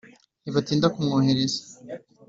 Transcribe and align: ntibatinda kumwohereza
ntibatinda 0.41 0.87
kumwohereza 0.93 1.61